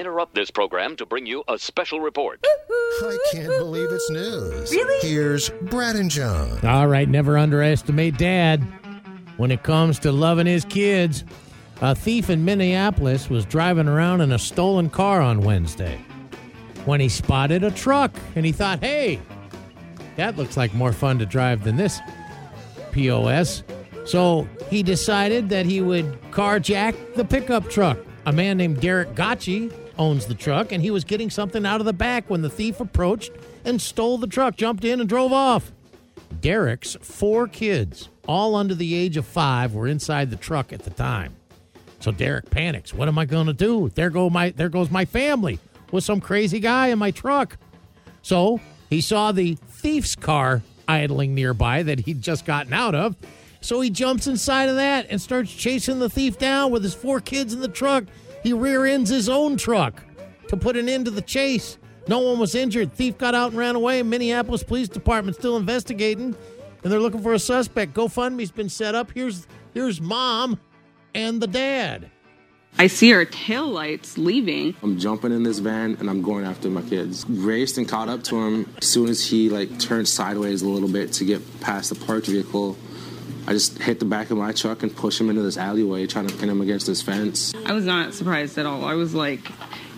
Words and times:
interrupt 0.00 0.34
this 0.34 0.50
program 0.50 0.96
to 0.96 1.04
bring 1.04 1.26
you 1.26 1.44
a 1.46 1.58
special 1.58 2.00
report. 2.00 2.44
I 3.02 3.18
can't 3.32 3.48
believe 3.58 3.88
it's 3.92 4.10
news. 4.10 4.70
Really? 4.70 5.08
Here's 5.08 5.50
Brad 5.50 5.94
and 5.94 6.10
John. 6.10 6.58
All 6.66 6.88
right, 6.88 7.08
never 7.08 7.36
underestimate 7.36 8.16
dad 8.16 8.62
when 9.36 9.50
it 9.50 9.62
comes 9.62 9.98
to 10.00 10.10
loving 10.10 10.46
his 10.46 10.64
kids. 10.64 11.24
A 11.82 11.94
thief 11.94 12.30
in 12.30 12.44
Minneapolis 12.44 13.28
was 13.28 13.44
driving 13.44 13.88
around 13.88 14.22
in 14.22 14.32
a 14.32 14.38
stolen 14.38 14.88
car 14.90 15.20
on 15.20 15.42
Wednesday 15.42 15.98
when 16.86 17.00
he 17.00 17.08
spotted 17.08 17.62
a 17.62 17.70
truck 17.70 18.14
and 18.34 18.46
he 18.46 18.52
thought, 18.52 18.80
hey, 18.80 19.20
that 20.16 20.36
looks 20.36 20.56
like 20.56 20.72
more 20.74 20.92
fun 20.92 21.18
to 21.18 21.26
drive 21.26 21.64
than 21.64 21.76
this 21.76 22.00
POS. 22.92 23.62
So 24.06 24.48
he 24.70 24.82
decided 24.82 25.50
that 25.50 25.66
he 25.66 25.80
would 25.80 26.20
carjack 26.30 27.14
the 27.14 27.24
pickup 27.24 27.68
truck. 27.68 27.98
A 28.26 28.32
man 28.32 28.58
named 28.58 28.80
Derek 28.80 29.14
Gotchi 29.14 29.72
owns 30.00 30.26
the 30.26 30.34
truck, 30.34 30.72
and 30.72 30.82
he 30.82 30.90
was 30.90 31.04
getting 31.04 31.30
something 31.30 31.64
out 31.66 31.78
of 31.78 31.86
the 31.86 31.92
back 31.92 32.28
when 32.28 32.40
the 32.40 32.50
thief 32.50 32.80
approached 32.80 33.30
and 33.64 33.80
stole 33.80 34.18
the 34.18 34.26
truck, 34.26 34.56
jumped 34.56 34.84
in, 34.84 34.98
and 34.98 35.08
drove 35.08 35.32
off. 35.32 35.70
Derek's 36.40 36.96
four 37.02 37.46
kids, 37.46 38.08
all 38.26 38.56
under 38.56 38.74
the 38.74 38.94
age 38.94 39.18
of 39.18 39.26
five, 39.26 39.74
were 39.74 39.86
inside 39.86 40.30
the 40.30 40.36
truck 40.36 40.72
at 40.72 40.84
the 40.84 40.90
time. 40.90 41.36
So 42.00 42.10
Derek 42.10 42.48
panics. 42.48 42.94
What 42.94 43.08
am 43.08 43.18
I 43.18 43.26
going 43.26 43.46
to 43.46 43.52
do? 43.52 43.90
There 43.90 44.08
go 44.08 44.30
my 44.30 44.50
there 44.50 44.70
goes 44.70 44.90
my 44.90 45.04
family 45.04 45.58
with 45.92 46.02
some 46.02 46.20
crazy 46.20 46.60
guy 46.60 46.86
in 46.86 46.98
my 46.98 47.10
truck. 47.10 47.58
So 48.22 48.58
he 48.88 49.02
saw 49.02 49.32
the 49.32 49.56
thief's 49.68 50.16
car 50.16 50.62
idling 50.88 51.34
nearby 51.34 51.82
that 51.82 52.00
he'd 52.00 52.22
just 52.22 52.46
gotten 52.46 52.72
out 52.72 52.94
of. 52.94 53.16
So 53.60 53.82
he 53.82 53.90
jumps 53.90 54.26
inside 54.26 54.70
of 54.70 54.76
that 54.76 55.08
and 55.10 55.20
starts 55.20 55.52
chasing 55.52 55.98
the 55.98 56.08
thief 56.08 56.38
down 56.38 56.70
with 56.70 56.82
his 56.82 56.94
four 56.94 57.20
kids 57.20 57.52
in 57.52 57.60
the 57.60 57.68
truck. 57.68 58.04
He 58.42 58.52
rear 58.52 58.86
ends 58.86 59.10
his 59.10 59.28
own 59.28 59.56
truck 59.56 60.02
to 60.48 60.56
put 60.56 60.76
an 60.76 60.88
end 60.88 61.04
to 61.04 61.10
the 61.10 61.22
chase. 61.22 61.78
No 62.08 62.18
one 62.18 62.38
was 62.38 62.54
injured. 62.54 62.92
Thief 62.92 63.18
got 63.18 63.34
out 63.34 63.50
and 63.50 63.58
ran 63.58 63.76
away. 63.76 64.02
Minneapolis 64.02 64.62
Police 64.62 64.88
Department 64.88 65.36
still 65.36 65.56
investigating, 65.56 66.34
and 66.82 66.92
they're 66.92 67.00
looking 67.00 67.22
for 67.22 67.34
a 67.34 67.38
suspect. 67.38 67.94
GoFundMe's 67.94 68.50
been 68.50 68.68
set 68.68 68.94
up. 68.94 69.12
Here's 69.12 69.46
here's 69.74 70.00
mom 70.00 70.58
and 71.14 71.40
the 71.40 71.46
dad. 71.46 72.10
I 72.78 72.86
see 72.86 73.12
our 73.12 73.26
taillights 73.26 74.16
leaving. 74.16 74.74
I'm 74.82 74.98
jumping 74.98 75.32
in 75.32 75.42
this 75.42 75.58
van 75.58 75.96
and 76.00 76.08
I'm 76.08 76.22
going 76.22 76.44
after 76.44 76.70
my 76.70 76.82
kids. 76.82 77.28
Raced 77.28 77.78
and 77.78 77.88
caught 77.88 78.08
up 78.08 78.22
to 78.24 78.36
him. 78.36 78.72
As 78.80 78.86
soon 78.86 79.08
as 79.08 79.24
he 79.24 79.50
like 79.50 79.78
turned 79.78 80.08
sideways 80.08 80.62
a 80.62 80.68
little 80.68 80.88
bit 80.88 81.12
to 81.14 81.24
get 81.24 81.60
past 81.60 81.90
the 81.90 82.06
parked 82.06 82.26
vehicle, 82.26 82.78
I 83.46 83.52
just 83.52 83.78
hit 83.78 83.98
the 83.98 84.04
back 84.04 84.30
of 84.30 84.38
my 84.38 84.52
truck 84.52 84.82
and 84.82 84.94
push 84.94 85.20
him 85.20 85.30
into 85.30 85.42
this 85.42 85.56
alleyway, 85.56 86.06
trying 86.06 86.28
to 86.28 86.36
pin 86.36 86.48
him 86.48 86.60
against 86.60 86.86
this 86.86 87.02
fence. 87.02 87.54
I 87.66 87.72
was 87.72 87.84
not 87.84 88.14
surprised 88.14 88.58
at 88.58 88.66
all. 88.66 88.84
I 88.84 88.94
was 88.94 89.14
like, 89.14 89.40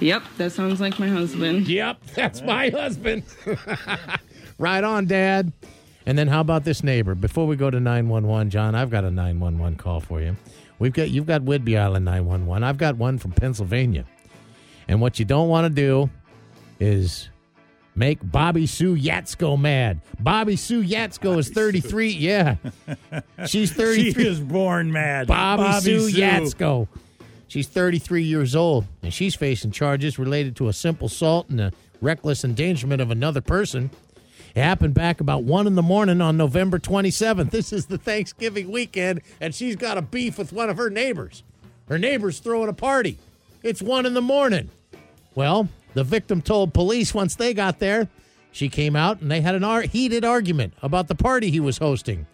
yep, 0.00 0.22
that 0.38 0.52
sounds 0.52 0.80
like 0.80 0.98
my 0.98 1.08
husband. 1.08 1.68
Yep, 1.68 2.02
that's 2.14 2.42
my 2.42 2.68
husband. 2.74 3.24
right 4.58 4.84
on, 4.84 5.06
Dad. 5.06 5.52
And 6.06 6.18
then 6.18 6.28
how 6.28 6.40
about 6.40 6.64
this 6.64 6.82
neighbor? 6.82 7.14
Before 7.14 7.46
we 7.46 7.56
go 7.56 7.70
to 7.70 7.78
911, 7.78 8.50
John, 8.50 8.74
I've 8.74 8.90
got 8.90 9.04
a 9.04 9.10
911 9.10 9.76
call 9.76 10.00
for 10.00 10.20
you. 10.20 10.36
We've 10.78 10.92
got 10.92 11.10
you've 11.10 11.26
got 11.26 11.42
Whidbey 11.42 11.78
Island 11.78 12.04
911. 12.04 12.64
I've 12.64 12.78
got 12.78 12.96
one 12.96 13.18
from 13.18 13.32
Pennsylvania. 13.32 14.04
And 14.88 15.00
what 15.00 15.18
you 15.18 15.24
don't 15.24 15.48
want 15.48 15.64
to 15.64 15.70
do 15.70 16.10
is 16.80 17.28
make 17.94 18.18
Bobby 18.22 18.66
Sue 18.66 18.96
Yatsko 18.96 19.60
mad. 19.60 20.00
Bobby 20.18 20.56
Sue 20.56 20.82
Yatsko 20.82 21.38
is 21.38 21.48
33. 21.50 22.08
Yeah. 22.10 22.56
She's 23.46 23.72
33. 23.72 24.12
She 24.12 24.28
is 24.28 24.40
born 24.40 24.92
mad. 24.92 25.26
Bobby, 25.26 25.62
Bobby 25.62 25.80
Sue, 25.82 26.10
Sue. 26.10 26.20
Yatsko. 26.20 26.88
She's 27.48 27.68
33 27.68 28.22
years 28.22 28.56
old, 28.56 28.86
and 29.02 29.12
she's 29.12 29.34
facing 29.34 29.72
charges 29.72 30.18
related 30.18 30.56
to 30.56 30.68
a 30.68 30.72
simple 30.72 31.08
assault 31.08 31.50
and 31.50 31.60
a 31.60 31.72
reckless 32.00 32.44
endangerment 32.44 33.02
of 33.02 33.10
another 33.10 33.42
person. 33.42 33.90
It 34.54 34.60
happened 34.62 34.94
back 34.94 35.20
about 35.20 35.44
1 35.44 35.66
in 35.66 35.74
the 35.74 35.82
morning 35.82 36.20
on 36.20 36.36
November 36.36 36.78
27th. 36.78 37.50
This 37.50 37.72
is 37.72 37.86
the 37.86 37.98
Thanksgiving 37.98 38.70
weekend, 38.70 39.20
and 39.40 39.54
she's 39.54 39.76
got 39.76 39.98
a 39.98 40.02
beef 40.02 40.38
with 40.38 40.52
one 40.52 40.70
of 40.70 40.78
her 40.78 40.88
neighbors. 40.88 41.42
Her 41.88 41.98
neighbor's 41.98 42.38
throwing 42.38 42.68
a 42.70 42.74
party. 42.74 43.18
It's 43.62 43.82
1 43.82 44.06
in 44.06 44.14
the 44.14 44.22
morning. 44.22 44.70
Well, 45.34 45.68
the 45.94 46.04
victim 46.04 46.42
told 46.42 46.74
police 46.74 47.14
once 47.14 47.34
they 47.34 47.54
got 47.54 47.78
there, 47.78 48.08
she 48.50 48.68
came 48.68 48.96
out 48.96 49.20
and 49.20 49.30
they 49.30 49.40
had 49.40 49.54
an 49.54 49.64
ar- 49.64 49.82
heated 49.82 50.24
argument 50.24 50.74
about 50.82 51.08
the 51.08 51.14
party 51.14 51.50
he 51.50 51.60
was 51.60 51.78
hosting. 51.78 52.26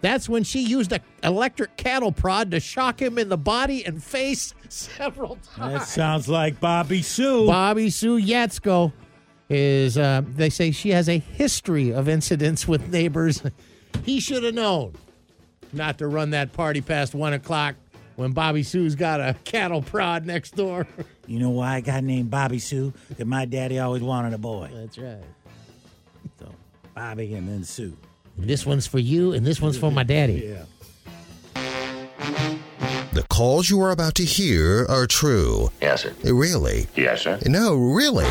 That's 0.00 0.28
when 0.28 0.44
she 0.44 0.60
used 0.60 0.92
an 0.92 1.00
electric 1.22 1.76
cattle 1.76 2.12
prod 2.12 2.50
to 2.52 2.60
shock 2.60 3.00
him 3.00 3.18
in 3.18 3.28
the 3.28 3.36
body 3.36 3.84
and 3.84 4.02
face 4.02 4.54
several 4.68 5.36
times. 5.54 5.80
That 5.80 5.88
sounds 5.88 6.28
like 6.28 6.58
Bobby 6.58 7.02
Sue. 7.02 7.46
Bobby 7.46 7.90
Sue 7.90 8.18
Yatsko 8.18 8.92
is, 9.48 9.98
uh, 9.98 10.22
they 10.26 10.48
say 10.48 10.70
she 10.70 10.90
has 10.90 11.08
a 11.08 11.18
history 11.18 11.92
of 11.92 12.08
incidents 12.08 12.66
with 12.66 12.88
neighbors. 12.88 13.42
he 14.04 14.20
should 14.20 14.42
have 14.42 14.54
known 14.54 14.94
not 15.72 15.98
to 15.98 16.06
run 16.08 16.30
that 16.30 16.52
party 16.52 16.80
past 16.80 17.14
one 17.14 17.32
o'clock 17.32 17.76
when 18.20 18.32
Bobby 18.32 18.62
Sue's 18.62 18.94
got 18.94 19.18
a 19.18 19.34
cattle 19.44 19.80
prod 19.80 20.26
next 20.26 20.54
door. 20.54 20.86
You 21.26 21.38
know 21.38 21.50
why 21.50 21.76
I 21.76 21.80
got 21.80 22.02
named 22.02 22.28
Bobby 22.28 22.58
Sue? 22.58 22.92
Because 23.08 23.24
my 23.24 23.44
daddy 23.44 23.78
always 23.78 24.02
wanted 24.02 24.34
a 24.34 24.38
boy. 24.38 24.68
That's 24.74 24.98
right. 24.98 25.22
So 26.40 26.52
Bobby 26.92 27.32
and 27.34 27.48
then 27.48 27.62
Sue. 27.62 27.96
This 28.36 28.66
one's 28.66 28.88
for 28.88 28.98
you, 28.98 29.32
and 29.32 29.46
this 29.46 29.60
one's 29.60 29.78
for 29.78 29.92
my 29.92 30.02
daddy. 30.02 30.56
Yeah. 31.54 31.62
The 33.12 33.24
calls 33.30 33.70
you 33.70 33.80
are 33.80 33.92
about 33.92 34.16
to 34.16 34.24
hear 34.24 34.86
are 34.88 35.06
true. 35.06 35.70
Yes, 35.80 36.02
sir. 36.02 36.14
Really? 36.24 36.88
Yes, 36.96 37.22
sir. 37.22 37.38
No, 37.46 37.76
really. 37.76 38.26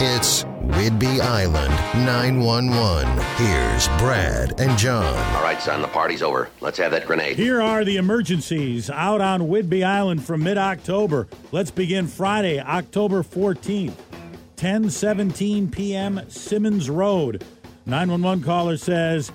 It's 0.00 0.46
Whidbey 0.72 1.20
Island 1.20 1.74
911. 2.06 3.06
Here's 3.36 3.88
Brad 3.98 4.58
and 4.58 4.76
John. 4.78 5.14
All 5.36 5.42
right, 5.42 5.60
son, 5.60 5.82
the 5.82 5.88
party's 5.88 6.22
over. 6.22 6.48
Let's 6.62 6.78
have 6.78 6.92
that 6.92 7.06
grenade. 7.06 7.36
Here 7.36 7.60
are 7.60 7.84
the 7.84 7.98
emergencies 7.98 8.88
out 8.88 9.20
on 9.20 9.42
Whidbey 9.42 9.84
Island 9.84 10.24
from 10.24 10.42
mid 10.42 10.56
October. 10.56 11.28
Let's 11.52 11.70
begin 11.70 12.06
Friday, 12.06 12.58
October 12.58 13.22
14th, 13.22 13.94
10:17 14.56 15.70
p.m. 15.70 16.20
Simmons 16.28 16.88
Road. 16.88 17.44
911 17.84 18.42
caller 18.42 18.78
says, 18.78 19.30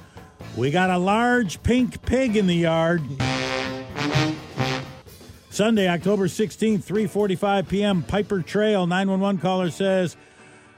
"We 0.55 0.71
got 0.71 0.89
a 0.89 0.97
large 0.97 1.61
pink 1.61 2.01
pig 2.01 2.35
in 2.35 2.47
the 2.47 2.55
yard." 2.55 3.03
Sunday, 5.51 5.87
October 5.87 6.27
16th, 6.27 6.83
3:45 6.83 7.67
p.m. 7.69 8.01
Piper 8.01 8.41
Trail. 8.41 8.87
911 8.87 9.39
caller 9.39 9.69
says, 9.69 10.17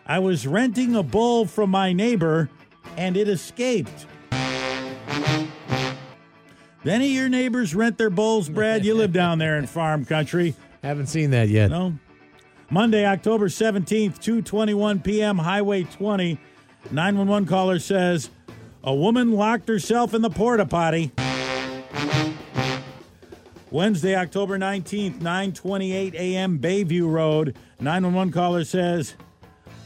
"I 0.09 0.19
was 0.19 0.45
renting 0.45 0.93
a 0.95 1.03
bull 1.03 1.45
from 1.45 1.69
my 1.69 1.93
neighbor 1.93 2.49
and 2.97 3.15
it 3.15 3.29
escaped." 3.29 4.07
Any 6.85 7.09
of 7.09 7.13
your 7.13 7.29
neighbors 7.29 7.75
rent 7.75 7.97
their 7.97 8.09
bulls, 8.09 8.49
Brad? 8.49 8.83
You 8.83 8.95
live 8.95 9.13
down 9.13 9.37
there 9.37 9.57
in 9.57 9.67
farm 9.67 10.05
country. 10.05 10.55
Haven't 10.83 11.07
seen 11.07 11.31
that 11.31 11.49
yet. 11.49 11.69
No. 11.69 11.93
Monday, 12.71 13.05
October 13.05 13.47
17th, 13.47 14.19
2:21 14.19 15.03
p.m. 15.03 15.37
Highway 15.37 15.83
20. 15.83 16.39
911 16.91 17.47
caller 17.47 17.79
says 17.79 18.29
a 18.83 18.93
woman 18.93 19.33
locked 19.33 19.67
herself 19.67 20.13
in 20.13 20.21
the 20.21 20.29
porta 20.29 20.65
potty. 20.65 21.11
Wednesday, 23.71 24.15
October 24.15 24.57
19th, 24.57 25.19
9:28 25.19 26.13
a.m. 26.15 26.59
Bayview 26.59 27.11
Road. 27.11 27.55
911 27.79 28.33
caller 28.33 28.63
says 28.63 29.15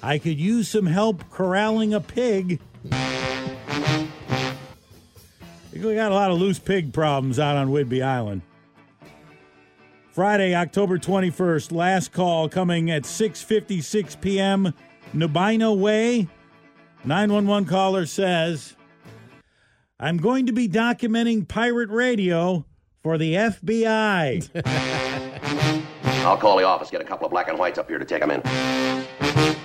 I 0.05 0.17
could 0.17 0.37
use 0.37 0.67
some 0.67 0.85
help 0.85 1.29
corralling 1.29 1.93
a 1.93 2.01
pig. 2.01 2.59
We 5.71 5.95
got 5.95 6.11
a 6.11 6.15
lot 6.15 6.29
of 6.29 6.37
loose 6.37 6.59
pig 6.59 6.91
problems 6.91 7.39
out 7.39 7.55
on 7.55 7.69
Whidbey 7.69 8.03
Island. 8.03 8.41
Friday, 10.11 10.53
October 10.53 10.97
21st, 10.99 11.71
last 11.71 12.11
call 12.11 12.49
coming 12.49 12.91
at 12.91 13.03
6:56 13.03 14.19
p.m. 14.19 14.73
Nubino 15.15 15.75
Way. 15.75 16.27
911 17.05 17.67
caller 17.69 18.05
says, 18.05 18.75
"I'm 20.01 20.17
going 20.17 20.47
to 20.47 20.51
be 20.51 20.67
documenting 20.67 21.47
pirate 21.47 21.89
radio 21.89 22.65
for 23.01 23.17
the 23.17 23.35
FBI." 23.35 24.49
I'll 26.25 26.37
call 26.37 26.57
the 26.57 26.65
office, 26.65 26.89
get 26.89 27.01
a 27.01 27.05
couple 27.05 27.25
of 27.25 27.31
black 27.31 27.47
and 27.47 27.57
whites 27.57 27.77
up 27.77 27.87
here 27.89 27.99
to 27.99 28.05
take 28.05 28.21
them 28.21 28.31
in. 28.31 29.62